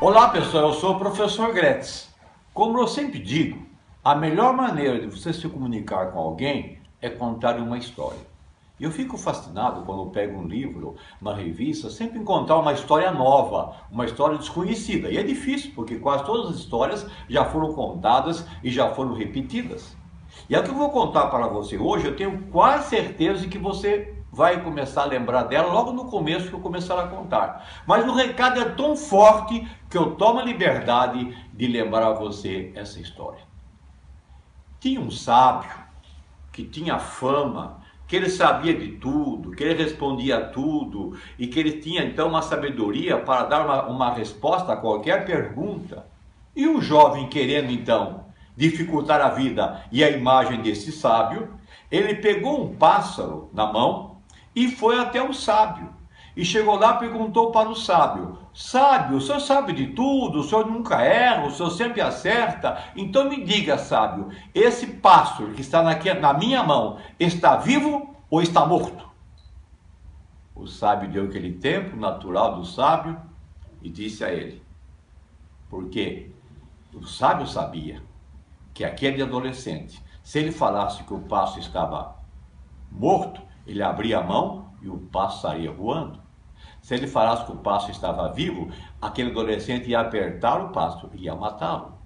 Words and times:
Olá 0.00 0.28
pessoal, 0.28 0.68
eu 0.68 0.74
sou 0.74 0.94
o 0.94 0.98
professor 1.00 1.52
Gretz. 1.52 2.08
Como 2.54 2.78
eu 2.78 2.86
sempre 2.86 3.18
digo, 3.18 3.66
a 4.04 4.14
melhor 4.14 4.54
maneira 4.54 5.00
de 5.00 5.06
você 5.08 5.32
se 5.32 5.48
comunicar 5.48 6.12
com 6.12 6.20
alguém 6.20 6.78
é 7.02 7.10
contar 7.10 7.56
uma 7.56 7.76
história. 7.76 8.20
Eu 8.78 8.92
fico 8.92 9.18
fascinado 9.18 9.82
quando 9.82 10.02
eu 10.02 10.06
pego 10.06 10.38
um 10.38 10.46
livro, 10.46 10.94
uma 11.20 11.34
revista, 11.34 11.90
sempre 11.90 12.20
encontrar 12.20 12.58
uma 12.58 12.72
história 12.72 13.10
nova, 13.10 13.74
uma 13.90 14.04
história 14.04 14.38
desconhecida. 14.38 15.10
E 15.10 15.18
é 15.18 15.22
difícil, 15.24 15.72
porque 15.74 15.96
quase 15.96 16.24
todas 16.24 16.52
as 16.52 16.58
histórias 16.58 17.04
já 17.28 17.44
foram 17.46 17.72
contadas 17.72 18.46
e 18.62 18.70
já 18.70 18.90
foram 18.90 19.14
repetidas. 19.14 19.96
E 20.48 20.54
é 20.54 20.60
o 20.60 20.62
que 20.62 20.70
eu 20.70 20.76
vou 20.76 20.90
contar 20.90 21.26
para 21.26 21.48
você 21.48 21.76
hoje, 21.76 22.06
eu 22.06 22.14
tenho 22.14 22.46
quase 22.52 22.90
certeza 22.90 23.40
de 23.40 23.48
que 23.48 23.58
você 23.58 24.14
vai 24.30 24.62
começar 24.62 25.02
a 25.02 25.06
lembrar 25.06 25.44
dela 25.44 25.72
logo 25.72 25.92
no 25.92 26.04
começo 26.04 26.48
que 26.48 26.54
eu 26.54 26.60
começar 26.60 27.00
a 27.00 27.08
contar. 27.08 27.66
Mas 27.86 28.06
o 28.06 28.14
recado 28.14 28.60
é 28.60 28.64
tão 28.70 28.96
forte 28.96 29.66
que 29.88 29.96
eu 29.96 30.14
tomo 30.16 30.40
a 30.40 30.44
liberdade 30.44 31.36
de 31.52 31.66
lembrar 31.66 32.06
a 32.06 32.12
você 32.12 32.72
essa 32.74 33.00
história. 33.00 33.40
Tinha 34.80 35.00
um 35.00 35.10
sábio 35.10 35.70
que 36.52 36.64
tinha 36.64 36.98
fama, 36.98 37.80
que 38.06 38.16
ele 38.16 38.28
sabia 38.28 38.74
de 38.74 38.92
tudo, 38.92 39.52
que 39.52 39.62
ele 39.62 39.82
respondia 39.82 40.38
a 40.38 40.46
tudo 40.46 41.18
e 41.38 41.46
que 41.46 41.58
ele 41.58 41.72
tinha 41.80 42.04
então 42.04 42.28
uma 42.28 42.42
sabedoria 42.42 43.18
para 43.18 43.44
dar 43.44 43.64
uma, 43.64 43.82
uma 43.86 44.12
resposta 44.12 44.72
a 44.72 44.76
qualquer 44.76 45.24
pergunta. 45.24 46.06
E 46.54 46.66
o 46.66 46.80
jovem 46.80 47.28
querendo 47.28 47.70
então 47.70 48.26
dificultar 48.56 49.20
a 49.20 49.28
vida 49.28 49.84
e 49.92 50.02
a 50.02 50.10
imagem 50.10 50.60
desse 50.60 50.90
sábio, 50.90 51.54
ele 51.90 52.16
pegou 52.16 52.64
um 52.64 52.74
pássaro 52.74 53.48
na 53.52 53.72
mão 53.72 54.17
e 54.58 54.68
foi 54.72 54.98
até 54.98 55.22
o 55.22 55.32
sábio. 55.32 55.88
E 56.36 56.44
chegou 56.44 56.76
lá 56.76 56.96
e 56.96 56.98
perguntou 56.98 57.52
para 57.52 57.68
o 57.68 57.76
sábio: 57.76 58.38
Sábio, 58.52 59.18
o 59.18 59.20
senhor 59.20 59.38
sabe 59.38 59.72
de 59.72 59.88
tudo, 59.88 60.40
o 60.40 60.42
senhor 60.42 60.66
nunca 60.66 61.00
erra, 61.00 61.46
o 61.46 61.50
senhor 61.52 61.70
sempre 61.70 62.00
acerta. 62.00 62.82
Então 62.96 63.28
me 63.28 63.44
diga, 63.44 63.78
sábio, 63.78 64.28
esse 64.52 64.86
pássaro 64.86 65.52
que 65.52 65.60
está 65.60 65.80
na 65.82 66.32
minha 66.34 66.64
mão 66.64 66.98
está 67.20 67.56
vivo 67.56 68.16
ou 68.28 68.42
está 68.42 68.66
morto? 68.66 69.08
O 70.56 70.66
sábio 70.66 71.08
deu 71.08 71.26
aquele 71.26 71.52
tempo 71.52 71.96
natural 71.96 72.56
do 72.56 72.64
sábio 72.64 73.16
e 73.80 73.88
disse 73.88 74.24
a 74.24 74.32
ele: 74.32 74.60
Porque 75.70 76.32
o 76.92 77.04
sábio 77.04 77.46
sabia 77.46 78.02
que 78.74 78.84
aquele 78.84 79.22
adolescente, 79.22 80.02
se 80.20 80.40
ele 80.40 80.50
falasse 80.50 81.04
que 81.04 81.14
o 81.14 81.20
pássaro 81.20 81.60
estava 81.60 82.16
morto, 82.90 83.47
ele 83.68 83.82
abria 83.82 84.18
a 84.18 84.24
mão 84.24 84.72
e 84.80 84.88
o 84.88 84.96
passo 84.96 85.42
saía 85.42 85.70
voando. 85.70 86.18
Se 86.80 86.94
ele 86.94 87.06
falasse 87.06 87.44
que 87.44 87.52
o 87.52 87.56
passo 87.56 87.90
estava 87.90 88.32
vivo, 88.32 88.70
aquele 89.00 89.30
adolescente 89.30 89.90
ia 89.90 90.00
apertar 90.00 90.60
o 90.60 90.72
e 91.14 91.24
ia 91.24 91.34
matá-lo. 91.34 91.98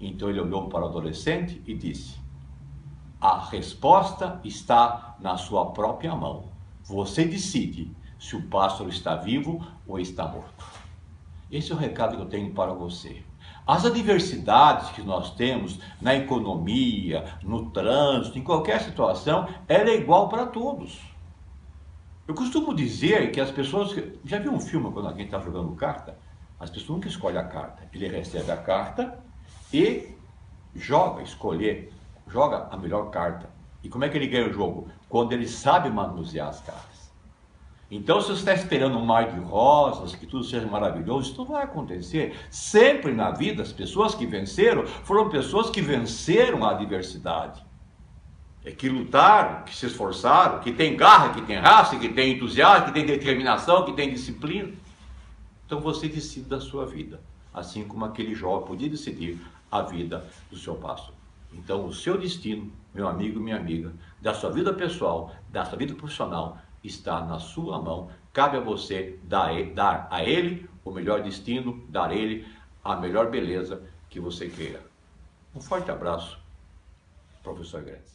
Então 0.00 0.30
ele 0.30 0.40
olhou 0.40 0.68
para 0.68 0.84
o 0.84 0.88
adolescente 0.88 1.60
e 1.66 1.74
disse: 1.74 2.18
A 3.20 3.38
resposta 3.40 4.40
está 4.44 5.16
na 5.18 5.36
sua 5.36 5.72
própria 5.72 6.14
mão. 6.14 6.44
Você 6.84 7.24
decide 7.24 7.94
se 8.18 8.36
o 8.36 8.42
pássaro 8.48 8.88
está 8.88 9.16
vivo 9.16 9.66
ou 9.86 9.98
está 9.98 10.26
morto. 10.26 10.64
Esse 11.50 11.72
é 11.72 11.74
o 11.74 11.78
recado 11.78 12.16
que 12.16 12.22
eu 12.22 12.28
tenho 12.28 12.54
para 12.54 12.72
você. 12.72 13.22
As 13.66 13.84
adversidades 13.84 14.90
que 14.90 15.02
nós 15.02 15.34
temos 15.34 15.78
na 16.00 16.14
economia, 16.14 17.24
no 17.42 17.70
trânsito, 17.70 18.38
em 18.38 18.42
qualquer 18.42 18.80
situação, 18.80 19.48
ela 19.68 19.90
é 19.90 19.96
igual 19.96 20.28
para 20.28 20.46
todos. 20.46 21.00
Eu 22.26 22.34
costumo 22.34 22.74
dizer 22.74 23.32
que 23.32 23.40
as 23.40 23.50
pessoas. 23.50 23.94
Já 24.24 24.38
viu 24.38 24.52
um 24.52 24.60
filme 24.60 24.92
quando 24.92 25.08
alguém 25.08 25.24
está 25.24 25.40
jogando 25.40 25.74
carta? 25.74 26.16
As 26.58 26.70
pessoas 26.70 26.90
nunca 26.90 27.08
escolhem 27.08 27.38
a 27.38 27.44
carta. 27.44 27.88
Ele 27.92 28.06
recebe 28.08 28.50
a 28.50 28.56
carta 28.56 29.18
e 29.72 30.14
joga, 30.74 31.22
escolher, 31.22 31.92
joga 32.28 32.68
a 32.70 32.76
melhor 32.76 33.10
carta. 33.10 33.50
E 33.82 33.88
como 33.88 34.04
é 34.04 34.08
que 34.08 34.16
ele 34.16 34.26
ganha 34.26 34.48
o 34.48 34.52
jogo? 34.52 34.88
Quando 35.08 35.32
ele 35.32 35.48
sabe 35.48 35.90
manusear 35.90 36.48
as 36.48 36.60
cartas. 36.60 36.89
Então, 37.90 38.20
se 38.20 38.28
você 38.28 38.34
está 38.34 38.54
esperando 38.54 38.96
um 38.96 39.04
mar 39.04 39.32
de 39.32 39.40
rosas, 39.40 40.14
que 40.14 40.24
tudo 40.24 40.44
seja 40.44 40.66
maravilhoso, 40.66 41.30
isso 41.30 41.38
não 41.38 41.46
vai 41.46 41.64
acontecer. 41.64 42.36
Sempre 42.48 43.12
na 43.12 43.32
vida, 43.32 43.62
as 43.62 43.72
pessoas 43.72 44.14
que 44.14 44.24
venceram 44.24 44.86
foram 44.86 45.28
pessoas 45.28 45.68
que 45.70 45.80
venceram 45.80 46.64
a 46.64 46.70
adversidade. 46.70 47.64
É 48.64 48.70
que 48.70 48.88
lutaram, 48.88 49.64
que 49.64 49.74
se 49.74 49.86
esforçaram, 49.86 50.60
que 50.60 50.70
tem 50.70 50.96
garra, 50.96 51.34
que 51.34 51.42
tem 51.42 51.56
raça, 51.56 51.98
que 51.98 52.08
tem 52.10 52.34
entusiasmo, 52.34 52.86
que 52.86 52.92
tem 52.92 53.06
determinação, 53.06 53.84
que 53.84 53.92
tem 53.92 54.10
disciplina. 54.10 54.70
Então 55.66 55.80
você 55.80 56.08
decide 56.08 56.48
da 56.48 56.60
sua 56.60 56.86
vida, 56.86 57.20
assim 57.54 57.84
como 57.84 58.04
aquele 58.04 58.34
jovem 58.34 58.68
podia 58.68 58.88
decidir 58.88 59.40
a 59.70 59.82
vida 59.82 60.28
do 60.50 60.58
seu 60.58 60.74
pastor. 60.74 61.14
Então 61.52 61.86
o 61.86 61.92
seu 61.92 62.18
destino, 62.18 62.70
meu 62.94 63.08
amigo, 63.08 63.40
minha 63.40 63.56
amiga, 63.56 63.92
da 64.20 64.34
sua 64.34 64.50
vida 64.50 64.74
pessoal, 64.74 65.32
da 65.48 65.64
sua 65.64 65.78
vida 65.78 65.94
profissional, 65.94 66.58
está 66.82 67.24
na 67.24 67.38
sua 67.38 67.80
mão. 67.80 68.10
Cabe 68.32 68.56
a 68.56 68.60
você 68.60 69.18
dar, 69.24 70.08
a 70.10 70.24
ele 70.24 70.68
o 70.84 70.90
melhor 70.90 71.22
destino, 71.22 71.84
dar 71.88 72.10
a 72.10 72.14
ele 72.14 72.46
a 72.82 72.96
melhor 72.96 73.30
beleza 73.30 73.82
que 74.08 74.18
você 74.18 74.48
queira. 74.48 74.82
Um 75.54 75.60
forte 75.60 75.90
abraço, 75.90 76.38
professor 77.42 77.82
Gretz. 77.82 78.08